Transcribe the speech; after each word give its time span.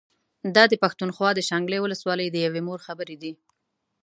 دا 0.55 0.63
د 0.71 0.73
پښتونخوا 0.83 1.29
د 1.35 1.39
شانګلې 1.47 1.79
ولسوالۍ 1.81 2.27
د 2.31 2.37
يوې 2.45 2.61
مور 2.67 2.79
خبرې 2.87 3.15
دي 3.23 3.31